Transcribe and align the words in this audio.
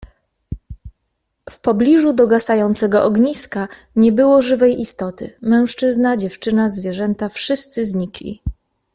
"W 1.49 1.59
pobliżu 1.59 2.13
dogasającego 2.13 3.03
ogniska 3.03 3.67
nie 3.95 4.11
było 4.11 4.41
żywej 4.41 4.79
istoty: 4.79 5.37
mężczyzna, 5.41 6.17
dziewczyna, 6.17 6.69
zwierzęta 6.69 7.29
wszyscy 7.29 7.85
znikli." 7.85 8.41